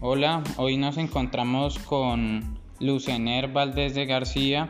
Hola, 0.00 0.44
hoy 0.58 0.76
nos 0.76 0.96
encontramos 0.96 1.76
con 1.80 2.56
Lucener 2.78 3.48
Valdés 3.48 3.96
de 3.96 4.06
García, 4.06 4.68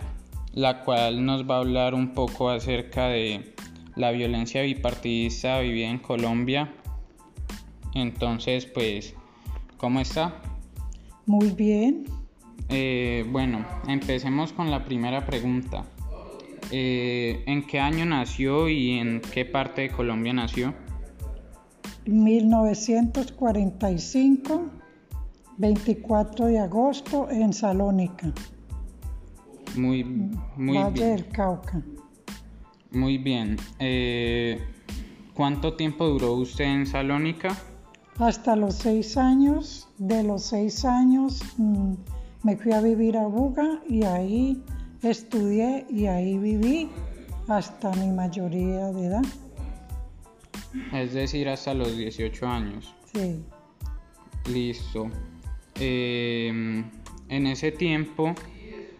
la 0.55 0.85
cual 0.85 1.27
nos 1.27 1.47
va 1.47 1.57
a 1.57 1.59
hablar 1.59 1.93
un 1.93 2.15
poco 2.15 2.49
acerca 2.49 3.09
de 3.09 3.53
la 3.95 4.11
violencia 4.11 4.63
bipartidista 4.63 5.61
vivida 5.61 5.91
en 5.91 5.99
Colombia. 5.99 6.73
Entonces, 7.95 8.65
pues, 8.65 9.15
¿cómo 9.77 10.01
está? 10.01 10.41
Muy 11.27 11.51
bien. 11.51 12.07
Eh, 12.71 13.27
bueno, 13.31 13.67
empecemos 13.87 14.55
con 14.55 14.71
la 14.71 14.87
primera 14.87 15.27
pregunta. 15.27 15.85
Eh, 16.71 17.43
¿En 17.47 17.67
qué 17.67 17.81
año 17.81 18.07
nació 18.07 18.71
y 18.71 18.93
en 18.93 19.21
qué 19.21 19.45
parte 19.45 19.83
de 19.83 19.91
Colombia 19.91 20.33
nació? 20.33 20.73
1945, 22.07 24.71
24 25.59 26.47
de 26.47 26.59
agosto 26.61 27.29
en 27.31 27.53
Salónica, 27.53 28.33
Muy, 29.77 30.05
muy 30.05 30.77
Valle 30.79 30.91
bien. 30.93 31.17
del 31.17 31.29
Cauca. 31.29 31.83
Muy 32.93 33.19
bien. 33.19 33.57
Eh, 33.79 34.61
¿Cuánto 35.35 35.75
tiempo 35.75 36.07
duró 36.07 36.33
usted 36.35 36.65
en 36.65 36.87
Salónica? 36.87 37.57
Hasta 38.19 38.57
los 38.57 38.75
seis 38.77 39.17
años, 39.17 39.89
de 39.99 40.23
los 40.23 40.43
seis 40.45 40.85
años 40.85 41.43
mm, 41.59 41.93
me 42.45 42.57
fui 42.57 42.73
a 42.73 42.81
vivir 42.81 43.17
a 43.17 43.27
Buga 43.27 43.81
y 43.89 44.05
ahí 44.05 44.63
estudié 45.03 45.87
y 45.91 46.07
ahí 46.07 46.39
viví 46.39 46.89
hasta 47.47 47.93
mi 47.93 48.09
mayoría 48.09 48.87
de 48.93 49.07
edad. 49.07 49.25
Es 50.93 51.15
decir, 51.15 51.49
hasta 51.49 51.75
los 51.75 51.97
18 51.97 52.47
años. 52.47 52.95
Sí. 53.13 53.43
Listo. 54.51 55.09
Eh, 55.81 56.85
en 57.29 57.47
ese 57.47 57.71
tiempo, 57.73 58.35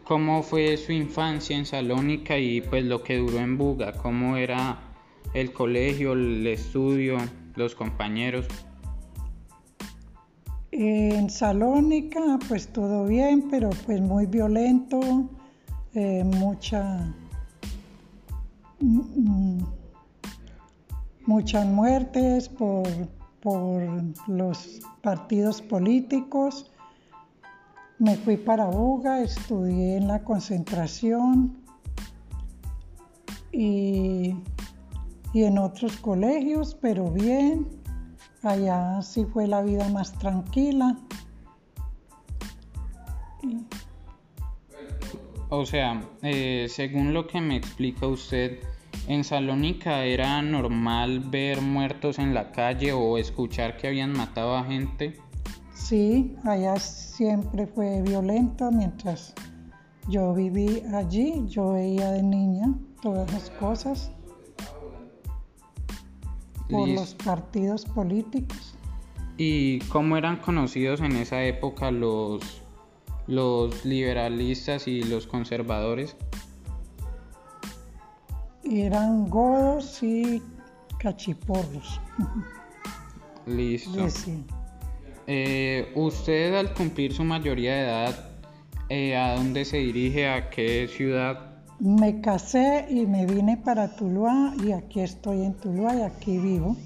¿cómo 0.05 0.43
fue 0.43 0.77
su 0.77 0.93
infancia 0.93 1.57
en 1.57 1.67
Salónica 1.67 2.39
y 2.39 2.61
pues 2.61 2.85
lo 2.85 3.03
que 3.03 3.17
duró 3.17 3.39
en 3.39 3.59
Buga? 3.59 3.93
¿Cómo 3.93 4.37
era 4.37 4.79
el 5.35 5.53
colegio, 5.53 6.13
el 6.13 6.47
estudio, 6.47 7.19
los 7.57 7.75
compañeros? 7.75 8.47
En 10.71 11.29
Salónica, 11.31 12.39
pues 12.47 12.69
todo 12.69 13.07
bien, 13.07 13.49
pero 13.51 13.71
pues 13.87 14.01
muy 14.01 14.27
violento, 14.27 15.29
eh, 15.95 16.23
mucha, 16.25 17.13
mm, 18.81 19.01
mm, 19.17 19.67
muchas 21.27 21.67
muertes 21.67 22.49
por, 22.49 22.87
por 23.49 23.83
los 24.29 24.81
partidos 25.01 25.63
políticos. 25.63 26.71
Me 27.99 28.15
fui 28.17 28.37
para 28.37 28.67
Buga, 28.67 29.23
estudié 29.23 29.97
en 29.97 30.07
la 30.07 30.23
concentración 30.23 31.57
y, 33.51 34.37
y 35.33 35.45
en 35.45 35.57
otros 35.57 35.97
colegios, 35.97 36.77
pero 36.79 37.11
bien. 37.11 37.67
Allá 38.43 39.01
sí 39.01 39.25
fue 39.25 39.47
la 39.47 39.63
vida 39.63 39.89
más 39.89 40.13
tranquila. 40.19 40.99
O 45.49 45.65
sea, 45.65 46.03
eh, 46.23 46.67
según 46.69 47.15
lo 47.15 47.27
que 47.27 47.41
me 47.41 47.57
explica 47.57 48.07
usted, 48.07 48.59
en 49.09 49.25
Salónica 49.25 50.05
era 50.05 50.43
normal 50.43 51.21
ver 51.21 51.63
muertos 51.63 52.19
en 52.19 52.35
la 52.35 52.53
calle 52.53 52.93
o 52.93 53.17
escuchar 53.17 53.79
que 53.79 53.89
habían 53.89 54.13
matado 54.13 54.55
a 54.55 54.65
gente. 54.65 55.19
Sí, 55.75 56.37
allá 56.45 56.77
siempre 56.77 57.67
fue 57.67 58.03
violento 58.03 58.71
mientras 58.71 59.33
yo 60.09 60.35
viví 60.35 60.83
allí, 60.95 61.43
yo 61.49 61.73
veía 61.73 62.11
de 62.11 62.23
niña 62.23 62.75
todas 63.01 63.33
las 63.33 63.49
cosas 63.51 64.13
por 66.69 66.87
los 66.87 67.15
partidos 67.15 67.87
políticos. 67.87 68.75
¿Y 69.39 69.79
cómo 69.89 70.19
eran 70.19 70.37
conocidos 70.37 71.01
en 71.01 71.13
esa 71.13 71.43
época 71.45 71.91
los, 71.91 72.43
los 73.27 73.87
liberalistas 73.87 74.87
y 74.87 75.03
los 75.03 75.27
conservadores? 75.27 76.15
Eran 78.71 79.31
godos 79.31 80.03
y 80.03 80.43
cachiporros, 80.99 82.01
Listo. 83.47 84.07
Eh, 85.27 85.91
usted 85.95 86.55
al 86.55 86.75
cumplir 86.75 87.15
su 87.15 87.25
mayoría 87.25 87.75
de 87.75 87.83
edad, 87.83 88.31
eh, 88.91 89.17
¿a 89.17 89.37
dónde 89.37 89.65
se 89.65 89.79
dirige? 89.79 90.29
¿A 90.29 90.51
qué 90.51 90.87
ciudad? 90.87 91.63
Me 91.81 92.21
casé 92.21 92.87
y 92.91 93.07
me 93.07 93.25
vine 93.25 93.57
para 93.57 93.97
Tuluá 93.97 94.55
y 94.63 94.73
aquí 94.73 95.01
estoy 95.01 95.45
en 95.45 95.55
Tuluá 95.55 95.95
y 95.97 96.03
aquí 96.03 96.39
vivo. 96.39 96.77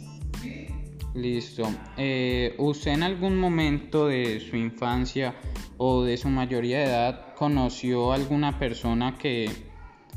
Listo. 1.14 1.64
Eh, 1.96 2.54
¿Usted 2.58 2.92
en 2.92 3.02
algún 3.02 3.38
momento 3.38 4.06
de 4.06 4.38
su 4.38 4.56
infancia 4.56 5.34
o 5.78 6.04
de 6.04 6.16
su 6.16 6.28
mayoría 6.28 6.78
de 6.78 6.84
edad 6.84 7.34
conoció 7.34 8.12
alguna 8.12 8.58
persona 8.58 9.18
que 9.18 9.71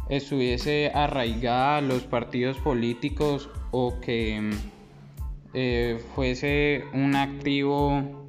estuviese 0.09 0.91
arraigada 0.93 1.77
a 1.77 1.81
los 1.81 2.03
partidos 2.03 2.57
políticos 2.57 3.49
o 3.71 3.99
que 3.99 4.51
eh, 5.53 6.03
fuese 6.16 6.83
un 6.93 7.16
activo 7.16 8.27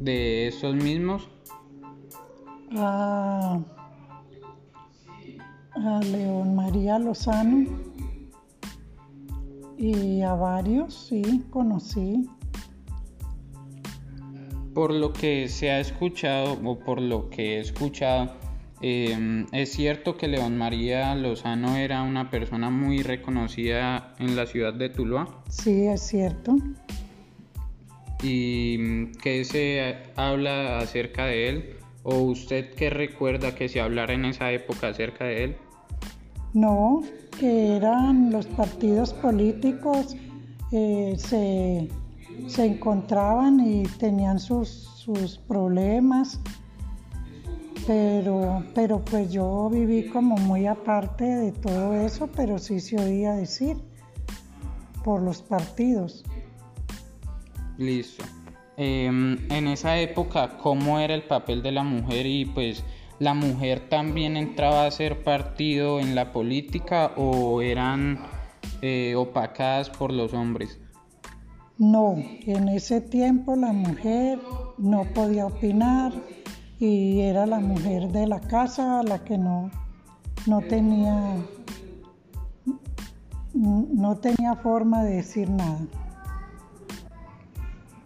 de 0.00 0.48
estos 0.48 0.74
mismos? 0.74 1.28
a, 2.76 3.60
a 5.74 6.00
León 6.00 6.54
María 6.56 6.98
Lozano 6.98 7.66
y 9.78 10.22
a 10.22 10.34
varios, 10.34 10.94
sí, 11.08 11.44
conocí. 11.50 12.28
Por 14.74 14.92
lo 14.92 15.12
que 15.12 15.48
se 15.48 15.70
ha 15.70 15.80
escuchado 15.80 16.58
o 16.64 16.78
por 16.78 17.00
lo 17.00 17.28
que 17.28 17.56
he 17.56 17.60
escuchado, 17.60 18.32
eh, 18.82 19.46
es 19.52 19.72
cierto 19.72 20.16
que 20.16 20.28
León 20.28 20.58
María 20.58 21.14
Lozano 21.14 21.76
era 21.76 22.02
una 22.02 22.30
persona 22.30 22.68
muy 22.68 23.02
reconocida 23.02 24.14
en 24.18 24.34
la 24.34 24.46
ciudad 24.46 24.74
de 24.74 24.88
Tuluá. 24.88 25.28
Sí, 25.48 25.86
es 25.86 26.02
cierto. 26.02 26.56
¿Y 28.22 28.76
mm, 28.78 29.12
qué 29.22 29.44
se 29.44 29.96
habla 30.16 30.78
acerca 30.78 31.26
de 31.26 31.48
él? 31.48 31.76
¿O 32.02 32.16
usted 32.16 32.74
qué 32.74 32.90
recuerda 32.90 33.54
que 33.54 33.68
se 33.68 33.80
hablara 33.80 34.14
en 34.14 34.24
esa 34.24 34.50
época 34.50 34.88
acerca 34.88 35.24
de 35.26 35.44
él? 35.44 35.56
No, 36.52 37.02
que 37.38 37.76
eran 37.76 38.30
los 38.30 38.46
partidos 38.46 39.14
políticos, 39.14 40.16
eh, 40.72 41.14
se, 41.16 41.88
se 42.48 42.64
encontraban 42.64 43.60
y 43.60 43.84
tenían 43.98 44.38
sus, 44.40 44.68
sus 44.68 45.38
problemas, 45.38 46.40
pero, 47.86 48.64
pero 48.74 49.04
pues 49.04 49.32
yo 49.32 49.68
viví 49.70 50.08
como 50.08 50.36
muy 50.36 50.66
aparte 50.66 51.24
de 51.24 51.52
todo 51.52 51.94
eso, 51.94 52.28
pero 52.34 52.58
sí 52.58 52.80
se 52.80 52.96
oía 52.96 53.32
decir 53.32 53.76
por 55.04 55.22
los 55.22 55.42
partidos. 55.42 56.24
Listo. 57.78 58.24
Em, 58.76 59.38
en 59.50 59.68
esa 59.68 59.98
época, 59.98 60.56
¿cómo 60.58 60.98
era 60.98 61.14
el 61.14 61.24
papel 61.24 61.62
de 61.62 61.72
la 61.72 61.82
mujer? 61.82 62.26
Y 62.26 62.46
pues, 62.46 62.84
¿la 63.18 63.34
mujer 63.34 63.88
también 63.88 64.36
entraba 64.36 64.86
a 64.86 64.90
ser 64.90 65.22
partido 65.22 66.00
en 66.00 66.14
la 66.14 66.32
política 66.32 67.12
o 67.16 67.60
eran 67.60 68.18
eh, 68.80 69.14
opacadas 69.16 69.90
por 69.90 70.12
los 70.12 70.32
hombres? 70.32 70.78
No, 71.78 72.14
en 72.46 72.68
ese 72.68 73.00
tiempo 73.00 73.56
la 73.56 73.72
mujer 73.72 74.38
no 74.78 75.04
podía 75.14 75.46
opinar 75.46 76.12
y 76.82 77.20
era 77.20 77.46
la 77.46 77.60
mujer 77.60 78.08
de 78.08 78.26
la 78.26 78.40
casa 78.40 79.04
la 79.04 79.22
que 79.22 79.38
no, 79.38 79.70
no 80.48 80.60
tenía 80.62 81.36
no 83.54 84.16
tenía 84.16 84.56
forma 84.56 85.04
de 85.04 85.16
decir 85.16 85.48
nada. 85.48 85.78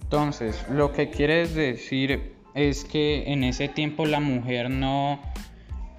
Entonces, 0.03 0.63
lo 0.69 0.93
que 0.93 1.09
quieres 1.09 1.55
decir 1.55 2.35
es 2.55 2.85
que 2.85 3.33
en 3.33 3.45
ese 3.45 3.69
tiempo 3.69 4.05
la 4.05 4.21
mujer 4.21 4.69
no, 4.69 5.21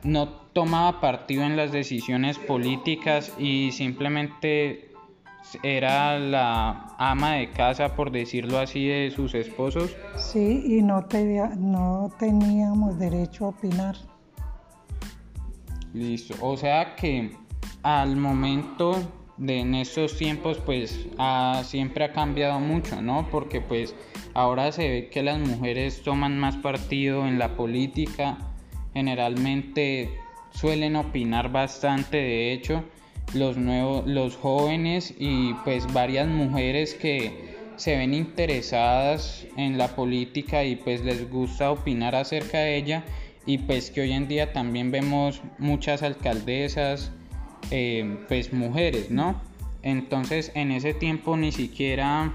no 0.04 0.30
tomaba 0.54 1.02
partido 1.02 1.46
en 1.46 1.58
las 1.58 1.72
decisiones 1.72 2.38
políticas 2.38 3.34
y 3.40 3.72
simplemente 3.72 4.87
era 5.64 6.20
la 6.20 6.96
ama 6.98 7.34
de 7.34 7.52
casa, 7.52 7.96
por 7.96 8.12
decirlo 8.12 8.60
así, 8.60 8.88
de 8.88 9.12
sus 9.12 9.34
esposos. 9.36 9.96
Sí, 10.18 10.64
y 10.66 10.82
no, 10.82 11.06
tenía- 11.06 11.56
no 11.56 12.12
teníamos 12.20 12.98
derecho 13.00 13.46
a 13.46 13.50
opinar. 13.50 13.96
Listo. 15.94 16.36
O 16.42 16.58
sea 16.58 16.96
que 16.96 17.32
al 17.84 18.18
momento 18.18 18.96
de 19.38 19.60
en 19.60 19.76
estos 19.76 20.18
tiempos 20.18 20.58
pues 20.66 21.08
siempre 21.64 22.06
ha 22.06 22.12
cambiado 22.12 22.60
mucho, 22.60 23.02
¿no? 23.02 23.28
Porque 23.32 23.62
pues 23.62 23.96
ahora 24.34 24.72
se 24.72 24.90
ve 24.90 25.10
que 25.10 25.24
las 25.24 25.40
mujeres 25.40 26.02
toman 26.04 26.38
más 26.38 26.58
partido 26.58 27.28
en 27.28 27.40
la 27.40 27.56
política, 27.56 28.38
generalmente 28.94 30.10
suelen 30.52 30.96
opinar 30.96 31.52
bastante, 31.52 32.18
de 32.18 32.54
hecho, 32.54 32.84
los 33.34 33.58
nuevos 33.58 34.08
los 34.08 34.36
jóvenes 34.36 35.14
y 35.18 35.54
pues 35.64 35.92
varias 35.94 36.28
mujeres 36.28 36.94
que 36.94 37.56
se 37.76 37.98
ven 37.98 38.14
interesadas 38.14 39.46
en 39.58 39.78
la 39.78 39.90
política 39.90 40.64
y 40.64 40.76
pues 40.76 41.04
les 41.04 41.30
gusta 41.30 41.72
opinar 41.72 42.16
acerca 42.16 42.60
de 42.60 42.78
ella. 42.78 43.04
Y 43.46 43.60
pues 43.60 43.92
que 43.92 44.02
hoy 44.02 44.12
en 44.12 44.28
día 44.28 44.52
también 44.52 44.92
vemos 44.92 45.42
muchas 45.58 46.04
alcaldesas 46.04 47.12
eh, 47.72 48.18
pues 48.28 48.54
mujeres 48.54 49.10
no 49.10 49.42
entonces 49.88 50.52
en 50.54 50.72
ese 50.72 50.94
tiempo 50.94 51.38
ni 51.38 51.54
siquiera 51.54 52.34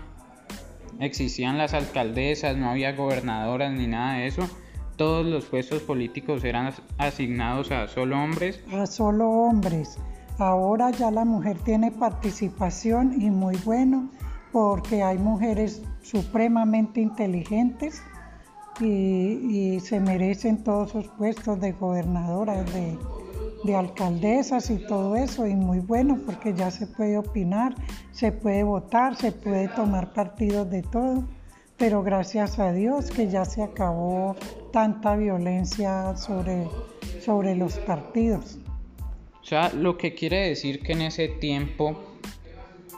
existían 1.01 1.59
las 1.59 1.75
alcaldesas 1.75 2.57
no 2.57 2.71
había 2.71 2.93
gobernadoras 2.93 3.73
ni 3.73 3.87
nada 3.87 4.15
de 4.15 4.27
eso. 4.27 4.49
Todos 4.97 5.27
los 5.27 5.45
puestos 5.47 5.83
políticos 5.83 6.45
eran 6.45 6.73
asignados 6.97 7.71
a 7.71 7.89
solo 7.89 8.23
hombres. 8.23 8.61
A 8.73 8.87
solo 8.87 9.29
hombres 9.29 9.99
ahora 10.39 10.91
ya 10.91 11.11
la 11.11 11.25
mujer 11.25 11.59
tiene 11.59 11.91
participación 11.91 13.21
y 13.21 13.31
muy 13.31 13.57
bueno 13.65 14.09
porque 14.53 15.03
hay 15.03 15.19
mujeres 15.19 15.83
supremamente 16.03 17.01
inteligentes 17.01 18.03
y, 18.81 19.81
se 19.81 20.01
merecen 20.01 20.63
todos 20.65 20.91
esos 20.91 21.09
puestos 21.09 21.61
de 21.61 21.73
gobernadoras, 21.73 22.73
de, 22.73 22.99
de 23.65 23.77
alcaldesas 23.77 24.71
y 24.71 24.79
todo 24.87 25.17
eso, 25.17 25.47
y 25.47 25.55
muy 25.55 25.81
bueno 25.81 26.19
porque 26.25 26.55
ya 26.55 26.71
se 26.71 26.87
puede 26.87 27.19
opinar, 27.19 27.75
se 28.13 28.33
puede 28.33 28.63
votar, 28.63 29.17
se 29.17 29.33
puede 29.33 29.69
tomar 29.69 30.13
partidos 30.13 30.69
de 30.71 30.83
todo, 30.83 31.25
pero 31.77 32.03
gracias 32.03 32.59
a 32.59 32.73
Dios 32.73 33.11
que 33.11 33.29
ya 33.29 33.45
se 33.45 33.63
acabó 33.63 34.37
tanta 34.73 35.17
violencia 35.17 36.17
sobre, 36.17 36.69
sobre 37.21 37.55
los 37.55 37.79
partidos. 37.81 38.59
O 39.43 39.45
sea, 39.45 39.73
lo 39.73 39.99
que 39.99 40.15
quiere 40.15 40.49
decir 40.49 40.81
que 40.81 40.93
en 40.93 41.03
ese 41.03 41.29
tiempo 41.29 42.01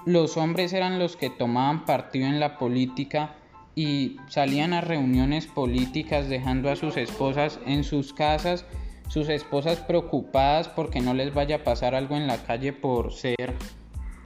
los 0.04 0.36
hombres 0.36 0.72
eran 0.72 0.98
los 0.98 1.16
que 1.16 1.30
tomaban 1.30 1.86
partido 1.86 2.26
en 2.26 2.38
la 2.38 2.58
política 2.58 3.36
y 3.74 4.18
salían 4.28 4.72
a 4.72 4.80
reuniones 4.80 5.46
políticas 5.46 6.28
dejando 6.28 6.70
a 6.70 6.76
sus 6.76 6.96
esposas 6.96 7.58
en 7.66 7.82
sus 7.82 8.12
casas, 8.12 8.66
sus 9.08 9.28
esposas 9.28 9.80
preocupadas 9.80 10.68
porque 10.68 11.00
no 11.00 11.14
les 11.14 11.32
vaya 11.32 11.56
a 11.56 11.64
pasar 11.64 11.94
algo 11.94 12.16
en 12.16 12.26
la 12.26 12.38
calle 12.44 12.72
por 12.72 13.12
ser 13.12 13.54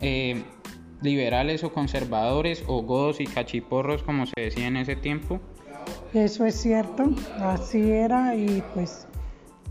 eh, 0.01 0.43
liberales 1.01 1.65
o 1.65 1.73
conservadores 1.73 2.65
o 2.67 2.83
godos 2.83 3.21
y 3.21 3.27
cachiporros 3.27 4.03
como 4.03 4.27
se 4.27 4.41
decía 4.41 4.67
en 4.67 4.77
ese 4.77 4.97
tiempo. 4.97 5.41
Eso 6.13 6.45
es 6.45 6.61
cierto, 6.61 7.11
así 7.39 7.91
era 7.91 8.35
y 8.35 8.63
pues 8.75 9.07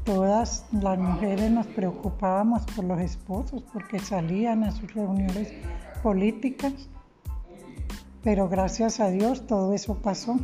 todas 0.08 0.66
las 0.72 0.98
mujeres 0.98 1.52
nos 1.52 1.68
preocupábamos 1.68 2.62
por 2.74 2.86
los 2.86 3.02
esposos 3.02 3.62
porque 3.74 4.00
salían 4.00 4.64
a 4.64 4.72
sus 4.72 4.94
reuniones 4.94 5.54
políticas, 6.02 6.74
pero 8.24 8.48
gracias 8.48 9.02
a 9.02 9.12
Dios 9.12 9.46
todo 9.48 9.74
eso 9.74 9.96
pasó. 9.96 10.40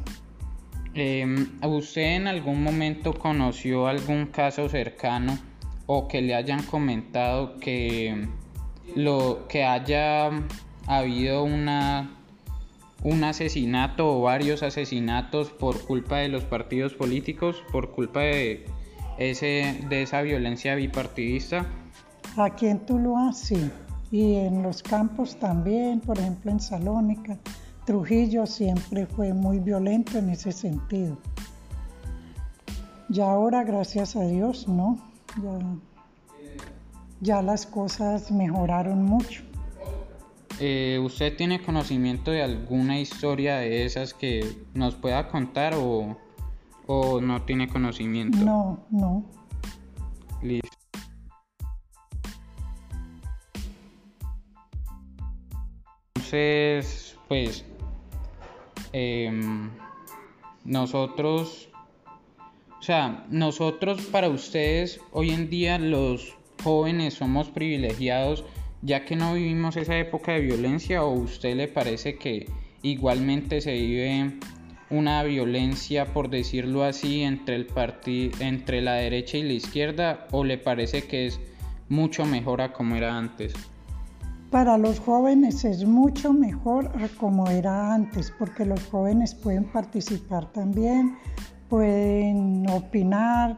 Eh, 0.95 1.25
¿Usted 1.63 2.17
en 2.17 2.27
algún 2.27 2.61
momento 2.61 3.13
conoció 3.13 3.87
algún 3.87 4.25
caso 4.25 4.67
cercano 4.67 5.39
o 5.85 6.09
que 6.09 6.21
le 6.21 6.35
hayan 6.35 6.61
comentado 6.63 7.57
que 7.57 8.27
lo 8.97 9.47
que 9.47 9.63
haya 9.63 10.29
habido 10.87 11.45
una 11.45 12.17
un 13.01 13.23
asesinato 13.23 14.17
o 14.17 14.21
varios 14.23 14.61
asesinatos 14.61 15.51
por 15.51 15.85
culpa 15.85 16.17
de 16.17 16.27
los 16.27 16.43
partidos 16.43 16.93
políticos, 16.93 17.63
por 17.71 17.91
culpa 17.91 18.21
de 18.21 18.65
ese 19.17 19.85
de 19.89 20.03
esa 20.03 20.21
violencia 20.21 20.75
bipartidista? 20.75 21.65
Aquí 22.37 22.67
en 22.67 22.79
Tuluá 22.85 23.31
sí 23.33 23.71
y 24.11 24.35
en 24.35 24.61
los 24.61 24.83
campos 24.83 25.37
también, 25.37 25.99
por 25.99 26.19
ejemplo 26.19 26.51
en 26.51 26.59
Salónica. 26.59 27.37
Trujillo 27.85 28.45
siempre 28.45 29.05
fue 29.07 29.33
muy 29.33 29.59
violento 29.59 30.17
en 30.17 30.29
ese 30.29 30.51
sentido. 30.51 31.17
Y 33.09 33.19
ahora, 33.19 33.63
gracias 33.63 34.15
a 34.15 34.25
Dios, 34.25 34.67
no. 34.67 34.97
Ya, 37.19 37.41
las 37.41 37.65
cosas 37.65 38.31
mejoraron 38.31 39.03
mucho. 39.03 39.43
Eh, 40.59 40.99
¿Usted 41.03 41.35
tiene 41.35 41.61
conocimiento 41.61 42.31
de 42.31 42.43
alguna 42.43 42.99
historia 42.99 43.57
de 43.57 43.85
esas 43.85 44.13
que 44.13 44.45
nos 44.73 44.95
pueda 44.95 45.27
contar 45.27 45.73
o, 45.75 46.17
o 46.87 47.21
no 47.21 47.41
tiene 47.43 47.67
conocimiento? 47.67 48.37
No, 48.37 48.85
no. 48.91 49.25
Listo. 50.41 50.69
Entonces, 56.15 57.17
pues, 57.27 57.65
em, 58.91 59.69
nosotros, 60.65 61.69
o 62.79 62.81
sea, 62.81 63.25
nosotros 63.29 64.01
para 64.07 64.29
ustedes 64.29 64.99
hoy 65.11 65.31
en 65.31 65.49
día 65.49 65.77
los 65.77 66.35
jóvenes 66.63 67.15
somos 67.15 67.49
privilegiados 67.49 68.45
ya 68.83 69.05
que 69.05 69.15
no 69.15 69.33
vivimos 69.33 69.77
esa 69.77 69.97
época 69.97 70.33
de 70.33 70.41
violencia 70.41 71.03
o 71.03 71.13
usted 71.13 71.55
le 71.55 71.67
parece 71.67 72.17
que 72.17 72.49
igualmente 72.81 73.61
se 73.61 73.73
vive 73.73 74.33
una 74.93 75.23
violencia 75.23 76.05
por 76.05 76.29
decirlo 76.29 76.83
así 76.83 77.23
entre 77.23 77.55
el 77.55 77.67
entre 78.39 78.81
la 78.81 78.93
derecha 78.93 79.37
y 79.37 79.43
la 79.43 79.53
izquierda 79.53 80.27
o 80.31 80.43
le 80.43 80.57
parece 80.57 81.03
que 81.07 81.27
es 81.27 81.39
mucho 81.89 82.25
mejor 82.25 82.61
a 82.61 82.73
como 82.73 82.95
era 82.95 83.17
antes? 83.17 83.53
Para 84.51 84.77
los 84.77 84.99
jóvenes 84.99 85.65
es 85.65 85.83
mucho 85.83 86.31
mejor 86.31 86.91
como 87.17 87.49
era 87.49 87.93
antes, 87.93 88.31
porque 88.37 88.65
los 88.65 88.85
jóvenes 88.85 89.33
pueden 89.33 89.63
participar 89.63 90.51
también, 90.51 91.17
pueden 91.69 92.69
opinar 92.69 93.57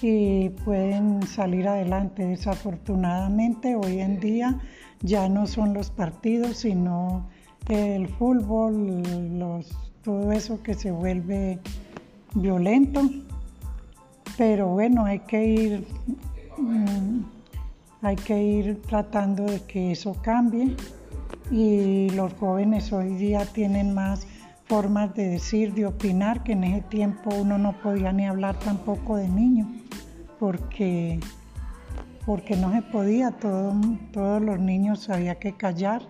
y 0.00 0.50
pueden 0.64 1.26
salir 1.26 1.66
adelante. 1.66 2.24
Desafortunadamente 2.24 3.74
hoy 3.74 3.98
en 3.98 4.20
día 4.20 4.60
ya 5.02 5.28
no 5.28 5.48
son 5.48 5.74
los 5.74 5.90
partidos, 5.90 6.58
sino 6.58 7.28
el 7.68 8.06
fútbol, 8.06 9.02
todo 10.06 10.30
eso 10.30 10.62
que 10.62 10.74
se 10.74 10.92
vuelve 10.92 11.58
violento. 12.34 13.02
Pero 14.38 14.68
bueno, 14.68 15.04
hay 15.04 15.18
que 15.20 15.44
ir... 15.44 15.86
Mm, 16.56 17.22
hay 18.02 18.14
que 18.14 18.40
ir 18.40 18.82
tratando 18.82 19.42
de 19.44 19.62
que 19.62 19.90
eso 19.90 20.14
cambie 20.22 20.76
y 21.50 22.08
los 22.10 22.34
jóvenes 22.34 22.92
hoy 22.92 23.14
día 23.14 23.44
tienen 23.46 23.94
más 23.94 24.28
formas 24.66 25.12
de 25.14 25.28
decir, 25.28 25.74
de 25.74 25.86
opinar, 25.86 26.44
que 26.44 26.52
en 26.52 26.64
ese 26.64 26.82
tiempo 26.82 27.30
uno 27.34 27.58
no 27.58 27.72
podía 27.80 28.12
ni 28.12 28.26
hablar 28.26 28.58
tampoco 28.60 29.16
de 29.16 29.28
niños, 29.28 29.66
porque, 30.38 31.18
porque 32.24 32.54
no 32.56 32.70
se 32.72 32.82
podía, 32.82 33.32
todos 33.32 34.42
los 34.42 34.58
niños 34.60 35.08
había 35.10 35.36
que 35.36 35.52
callar 35.54 36.02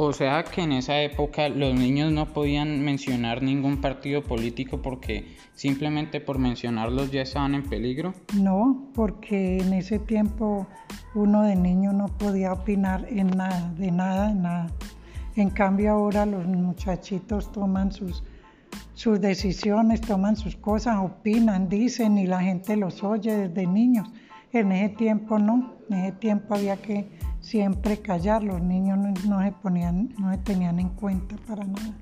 o 0.00 0.12
sea 0.12 0.44
que 0.44 0.62
en 0.62 0.70
esa 0.70 1.02
época 1.02 1.48
los 1.48 1.74
niños 1.74 2.12
no 2.12 2.32
podían 2.32 2.84
mencionar 2.84 3.42
ningún 3.42 3.80
partido 3.80 4.22
político 4.22 4.80
porque 4.80 5.36
simplemente 5.54 6.20
por 6.20 6.38
mencionarlos 6.38 7.10
ya 7.10 7.22
estaban 7.22 7.56
en 7.56 7.64
peligro. 7.64 8.14
No, 8.40 8.90
porque 8.94 9.58
en 9.58 9.72
ese 9.72 9.98
tiempo 9.98 10.68
uno 11.16 11.42
de 11.42 11.56
niño 11.56 11.92
no 11.92 12.06
podía 12.06 12.52
opinar 12.52 13.06
en 13.10 13.26
nada, 13.26 13.74
de 13.76 13.90
nada, 13.90 14.28
de 14.28 14.34
nada. 14.34 14.66
En 15.34 15.50
cambio 15.50 15.90
ahora 15.90 16.24
los 16.26 16.46
muchachitos 16.46 17.50
toman 17.50 17.90
sus, 17.90 18.22
sus 18.94 19.20
decisiones, 19.20 20.00
toman 20.00 20.36
sus 20.36 20.54
cosas, 20.54 20.98
opinan, 20.98 21.68
dicen 21.68 22.18
y 22.18 22.28
la 22.28 22.40
gente 22.40 22.76
los 22.76 23.02
oye 23.02 23.48
desde 23.48 23.66
niños. 23.66 24.08
En 24.52 24.70
ese 24.70 24.94
tiempo 24.94 25.40
no, 25.40 25.74
en 25.90 25.98
ese 25.98 26.12
tiempo 26.12 26.54
había 26.54 26.76
que 26.76 27.08
siempre 27.40 27.98
callar, 27.98 28.42
los 28.42 28.60
niños 28.60 28.98
no, 29.26 29.42
se 29.42 29.52
ponían, 29.52 30.14
no 30.18 30.32
se 30.32 30.38
tenían 30.38 30.78
en 30.78 30.88
cuenta 30.90 31.36
para 31.46 31.64
nada. 31.64 31.96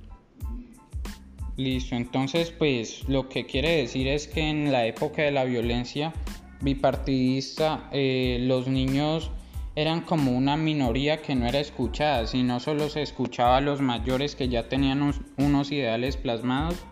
Listo, 1.57 1.95
entonces 1.95 2.51
pues 2.51 3.09
lo 3.09 3.29
que 3.29 3.47
quiere 3.47 3.77
decir 3.79 4.09
es 4.09 4.29
que 4.29 4.43
en 4.43 4.71
la 4.73 4.85
época 4.87 5.23
de 5.23 5.31
la 5.31 5.45
violencia 5.45 6.13
bipartidista 6.61 7.89
eh, 7.93 8.39
los 8.43 8.69
niños 8.69 9.31
eran 9.75 10.01
como 10.01 10.33
una 10.33 10.57
minoría 10.57 11.21
que 11.21 11.35
no 11.35 11.47
era 11.47 11.61
escuchada, 11.61 12.27
sino 12.27 12.61
solo 12.61 12.89
se 12.89 13.03
escuchaba 13.03 13.59
a 13.59 13.61
los 13.61 13.81
mayores 13.81 14.35
que 14.35 14.49
ya 14.49 14.69
tenían 14.69 15.13
unos 15.37 15.71
ideales 15.71 16.17
plasmados. 16.17 16.85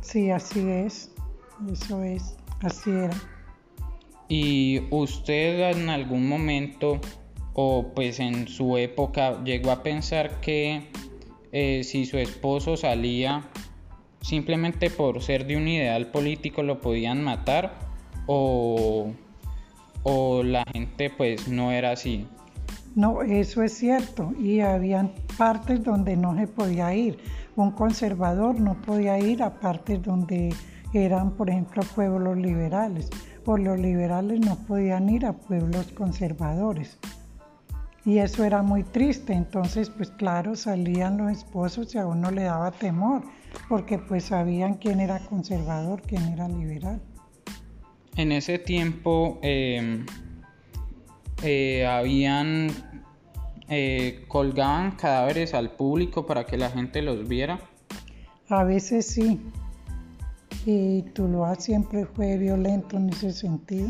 Sí, 0.00 0.30
así 0.30 0.60
es, 0.68 1.12
eso 1.72 2.02
es, 2.02 2.36
así 2.62 2.90
era. 2.90 3.16
¿Y 4.28 4.82
usted 4.90 5.70
en 5.70 5.88
algún 5.88 6.28
momento 6.28 7.00
o 7.58 7.90
pues 7.94 8.20
en 8.20 8.48
su 8.48 8.76
época 8.76 9.42
llegó 9.42 9.70
a 9.70 9.82
pensar 9.82 10.40
que 10.40 10.88
eh, 11.52 11.82
si 11.84 12.04
su 12.04 12.18
esposo 12.18 12.76
salía 12.76 13.48
simplemente 14.20 14.90
por 14.90 15.22
ser 15.22 15.46
de 15.46 15.56
un 15.56 15.66
ideal 15.66 16.08
político 16.08 16.62
lo 16.62 16.82
podían 16.82 17.24
matar 17.24 17.78
o, 18.26 19.10
o 20.02 20.42
la 20.42 20.64
gente 20.70 21.08
pues 21.08 21.48
no 21.48 21.72
era 21.72 21.92
así. 21.92 22.26
No, 22.94 23.22
eso 23.22 23.62
es 23.62 23.72
cierto. 23.72 24.32
Y 24.38 24.60
habían 24.60 25.12
partes 25.38 25.82
donde 25.82 26.16
no 26.16 26.36
se 26.36 26.46
podía 26.46 26.94
ir. 26.94 27.18
Un 27.54 27.70
conservador 27.70 28.60
no 28.60 28.74
podía 28.82 29.18
ir 29.18 29.42
a 29.42 29.60
partes 29.60 30.02
donde 30.02 30.54
eran, 30.92 31.32
por 31.32 31.48
ejemplo, 31.48 31.82
pueblos 31.94 32.36
liberales. 32.36 33.08
O 33.44 33.56
los 33.56 33.78
liberales 33.78 34.40
no 34.40 34.56
podían 34.66 35.08
ir 35.08 35.24
a 35.24 35.34
pueblos 35.34 35.92
conservadores. 35.92 36.98
Y 38.06 38.18
eso 38.18 38.44
era 38.44 38.62
muy 38.62 38.84
triste. 38.84 39.32
Entonces, 39.32 39.90
pues 39.90 40.10
claro, 40.10 40.54
salían 40.54 41.18
los 41.18 41.32
esposos 41.32 41.92
y 41.94 41.98
a 41.98 42.06
uno 42.06 42.30
le 42.30 42.44
daba 42.44 42.70
temor, 42.70 43.22
porque 43.68 43.98
pues 43.98 44.26
sabían 44.26 44.74
quién 44.74 45.00
era 45.00 45.18
conservador, 45.18 46.00
quién 46.02 46.22
era 46.28 46.48
liberal. 46.48 47.02
En 48.14 48.30
ese 48.30 48.60
tiempo 48.60 49.40
eh, 49.42 50.04
eh, 51.42 51.84
habían 51.84 52.68
eh, 53.68 54.24
colgaban 54.28 54.92
cadáveres 54.92 55.52
al 55.52 55.72
público 55.72 56.26
para 56.26 56.46
que 56.46 56.56
la 56.56 56.70
gente 56.70 57.02
los 57.02 57.26
viera. 57.26 57.58
A 58.48 58.62
veces 58.62 59.06
sí. 59.06 59.40
Y 60.64 61.02
Tuluá 61.12 61.56
siempre 61.56 62.06
fue 62.06 62.38
violento 62.38 62.96
en 62.96 63.10
ese 63.10 63.32
sentido. 63.32 63.88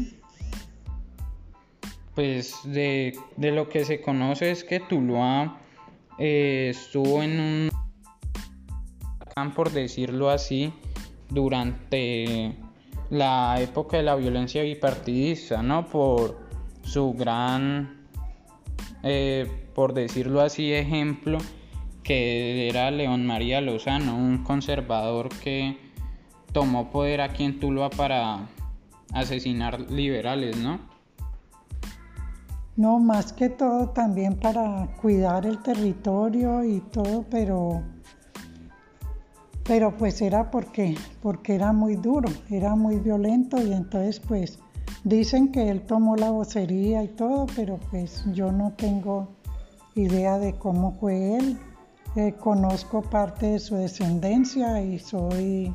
Pues 2.16 2.58
de, 2.64 3.16
lo 3.36 3.68
que 3.68 3.84
se 3.84 4.00
conoce 4.00 4.50
es 4.50 4.64
que 4.64 4.80
Tuluá 4.80 5.60
eh, 6.18 6.68
estuvo 6.70 7.22
en 7.22 7.38
un 7.38 7.70
por 9.54 9.70
decirlo 9.70 10.30
así, 10.30 10.72
durante 11.28 12.56
la 13.10 13.60
época 13.60 13.98
de 13.98 14.02
la 14.02 14.16
violencia 14.16 14.62
bipartidista, 14.62 15.62
¿no? 15.62 15.86
Por 15.88 16.38
su 16.82 17.12
gran, 17.12 18.06
eh, 19.02 19.46
por 19.74 19.92
decirlo 19.92 20.40
así, 20.40 20.72
ejemplo, 20.72 21.36
que 22.02 22.66
era 22.68 22.90
León 22.90 23.26
María 23.26 23.60
Lozano, 23.60 24.16
un 24.16 24.42
conservador 24.42 25.28
que 25.28 25.76
tomó 26.52 26.90
poder 26.90 27.20
aquí 27.20 27.44
en 27.44 27.60
Tuluá 27.60 27.90
para 27.90 28.48
asesinar 29.12 29.90
liberales, 29.90 30.56
¿no? 30.56 30.95
No, 32.76 32.98
más 32.98 33.32
que 33.32 33.48
todo 33.48 33.88
también 33.90 34.38
para 34.38 34.88
cuidar 35.00 35.46
el 35.46 35.62
territorio 35.62 36.62
y 36.64 36.80
todo, 36.80 37.24
pero 37.30 37.82
pero 39.64 39.96
pues 39.96 40.22
era 40.22 40.50
porque 40.50 40.96
porque 41.22 41.54
era 41.54 41.72
muy 41.72 41.96
duro, 41.96 42.28
era 42.50 42.76
muy 42.76 42.96
violento 42.96 43.60
y 43.60 43.72
entonces 43.72 44.20
pues 44.20 44.58
Dicen 45.06 45.52
que 45.52 45.68
él 45.70 45.82
tomó 45.82 46.16
la 46.16 46.30
vocería 46.30 47.04
y 47.04 47.06
todo, 47.06 47.46
pero 47.54 47.78
pues 47.92 48.24
yo 48.32 48.50
no 48.50 48.72
tengo 48.72 49.28
idea 49.94 50.36
de 50.36 50.54
cómo 50.54 50.96
fue 50.98 51.36
él. 51.36 51.56
Eh, 52.16 52.34
conozco 52.40 53.02
parte 53.02 53.52
de 53.52 53.60
su 53.60 53.76
descendencia 53.76 54.82
y 54.82 54.98
soy 54.98 55.72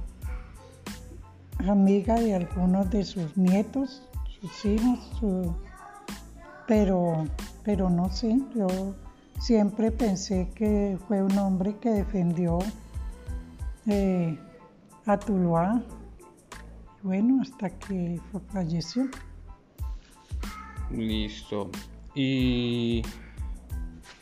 amiga 1.60 2.16
de 2.16 2.36
algunos 2.36 2.90
de 2.90 3.06
sus 3.06 3.38
nietos, 3.38 4.04
sus 4.42 4.66
hijos, 4.66 5.00
pero, 6.68 7.26
pero 7.64 7.90
no 7.90 8.10
sé, 8.12 8.40
yo 8.56 8.68
siempre 9.40 9.92
pensé 9.92 10.50
que 10.56 10.98
fue 11.08 11.22
un 11.22 11.38
hombre 11.38 11.76
que 11.82 11.90
defendió 11.90 12.60
eh, 13.88 14.38
a 15.06 15.18
Tuluá 15.18 15.82
bueno, 17.04 17.42
hasta 17.42 17.70
que 17.70 18.20
falleció. 18.54 19.10
Listo. 20.92 21.70
Y 22.14 23.02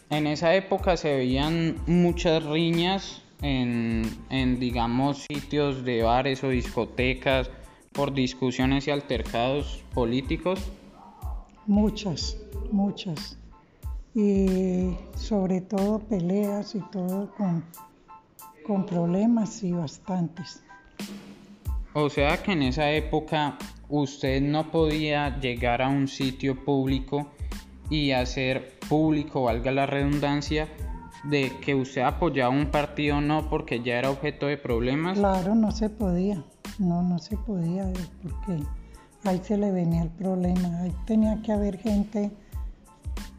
en 0.10 0.27
esa 0.27 0.55
época 0.55 0.96
se 0.96 1.13
veían 1.15 1.75
muchas 1.88 2.43
riñas 2.46 3.22
en, 3.41 4.03
en, 4.29 4.60
digamos, 4.60 5.25
sitios 5.29 5.84
de 5.84 6.03
bares 6.03 6.43
o 6.43 6.50
discotecas 6.50 7.50
por 7.91 8.13
discusiones 8.13 8.88
y 8.88 8.91
altercados 8.91 9.84
políticos. 9.93 10.72
Muchas, 11.70 12.36
muchas. 12.72 13.38
Y 14.16 14.98
sobre 15.16 15.62
todo 15.62 16.00
peleas 16.00 16.74
y 16.74 16.80
todo 16.92 17.30
con, 17.38 17.64
con 18.66 18.88
problemas 18.88 19.64
y 19.64 19.72
bastantes. 19.72 20.64
O 21.94 22.10
sea 22.10 22.42
que 22.42 22.54
en 22.54 22.64
esa 22.64 22.90
época 22.90 23.60
usted 23.88 24.42
no 24.42 24.72
podía 24.72 25.40
llegar 25.40 25.84
a 25.84 25.90
un 25.90 26.08
sitio 26.08 26.66
público 26.66 27.28
y 27.88 28.14
hacer 28.14 28.80
público, 28.90 29.44
valga 29.44 29.72
la 29.72 29.86
redundancia, 29.86 30.68
de 31.26 31.52
que 31.62 31.76
usted 31.76 32.02
apoyaba 32.02 32.50
un 32.50 32.72
partido 32.72 33.18
o 33.18 33.22
no 33.22 33.48
porque 33.48 33.84
ya 33.84 34.00
era 34.00 34.10
objeto 34.10 34.48
de 34.48 34.58
problemas. 34.58 35.20
Claro, 35.20 35.54
no 35.54 35.72
se 35.72 35.92
podía, 35.92 36.44
no, 36.80 37.04
no 37.04 37.20
se 37.20 37.38
podía, 37.38 37.94
porque 38.24 38.64
ahí 39.24 39.42
se 39.44 39.58
le 39.58 39.72
venía 39.72 40.04
el 40.04 40.10
problema, 40.10 40.82
ahí 40.82 40.94
tenía 41.06 41.42
que 41.42 41.52
haber 41.52 41.78
gente 41.78 42.32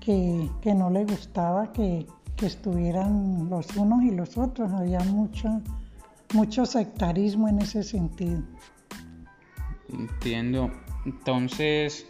que, 0.01 0.49
no 0.75 0.91
le 0.91 1.05
gustaba 1.05 1.73
que, 1.73 2.07
que 2.37 2.47
estuvieran 2.47 3.49
los 3.51 3.77
unos 3.77 4.03
y 4.03 4.11
los 4.11 4.39
otros, 4.39 4.73
había 4.73 5.01
mucho 5.01 5.63
mucho 6.35 6.67
sectarismo 6.67 7.49
en 7.49 7.61
ese 7.61 7.83
sentido. 7.83 8.43
Entiendo. 9.93 10.71
Entonces, 11.05 12.07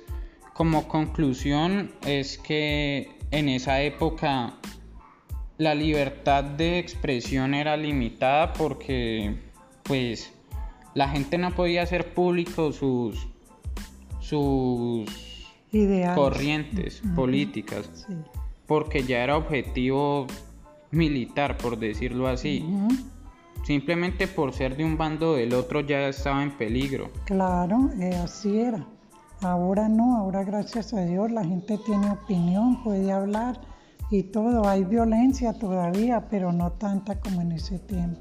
como 0.53 0.89
conclusión 0.89 1.93
es 2.07 2.39
que 2.39 3.17
en 3.31 3.49
esa 3.49 3.81
época 3.81 4.55
la 5.59 5.75
libertad 5.75 6.43
de 6.45 6.79
expresión 6.79 7.55
era 7.55 7.77
limitada 7.77 8.53
porque 8.53 9.39
pues 9.83 10.33
la 10.95 11.09
gente 11.09 11.39
no 11.39 11.55
podía 11.55 11.83
hacer 11.83 12.15
público 12.15 12.73
sus 12.73 13.29
sus 14.31 15.07
corrientes 16.15 17.03
políticas 17.15 18.07
porque 18.67 19.03
ya 19.03 19.25
era 19.25 19.37
objetivo 19.37 20.27
militar 20.91 21.57
por 21.59 21.79
decirlo 21.79 22.29
así 22.29 22.65
simplemente 23.65 24.27
por 24.27 24.53
ser 24.53 24.77
de 24.77 24.85
un 24.85 24.97
bando 24.97 25.33
o 25.33 25.35
del 25.35 25.55
otro 25.55 25.81
ya 25.81 26.09
estaba 26.09 26.43
en 26.43 26.57
peligro. 26.57 27.11
Claro, 27.25 27.91
eh, 28.01 28.17
así 28.17 28.59
era. 28.59 28.87
Ahora 29.43 29.89
no, 29.89 30.17
ahora 30.17 30.45
gracias 30.45 30.93
a 30.93 31.05
Dios 31.05 31.31
la 31.31 31.45
gente 31.45 31.79
tiene 31.79 32.11
opinión, 32.11 32.83
puede 32.83 33.11
hablar 33.11 33.61
y 34.11 34.25
todo. 34.25 34.69
Hay 34.69 34.85
violencia 34.85 35.53
todavía, 35.53 36.29
pero 36.29 36.53
no 36.53 36.73
tanta 36.73 37.21
como 37.21 37.41
en 37.41 37.53
ese 37.53 37.79
tiempo. 37.79 38.21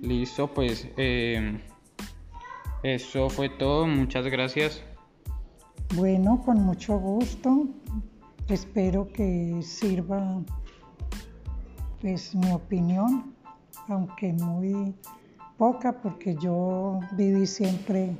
Listo, 0.00 0.48
pues 0.48 0.88
eh, 0.96 1.60
eso 2.82 3.28
fue 3.28 3.48
todo. 3.48 3.86
Muchas 3.86 4.26
gracias. 4.26 4.82
Bueno, 5.94 6.42
con 6.44 6.62
mucho 6.62 6.98
gusto. 6.98 7.66
Espero 8.48 9.08
que 9.12 9.60
sirva 9.62 10.42
pues 12.00 12.34
mi 12.34 12.50
opinión, 12.50 13.34
aunque 13.88 14.32
muy 14.32 14.94
poca, 15.56 15.92
porque 15.92 16.36
yo 16.40 16.98
viví 17.12 17.46
siempre 17.46 18.16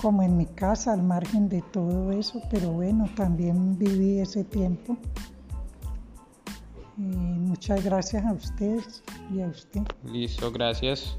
como 0.00 0.22
en 0.22 0.36
mi 0.36 0.46
casa, 0.46 0.92
al 0.92 1.02
margen 1.02 1.48
de 1.48 1.62
todo 1.72 2.12
eso, 2.12 2.40
pero 2.50 2.70
bueno, 2.70 3.08
también 3.16 3.78
viví 3.78 4.18
ese 4.18 4.44
tiempo. 4.44 4.96
Y 6.96 7.02
muchas 7.02 7.84
gracias 7.84 8.24
a 8.24 8.32
ustedes 8.32 9.02
y 9.32 9.40
a 9.40 9.46
usted. 9.46 9.82
Listo, 10.04 10.52
gracias. 10.52 11.18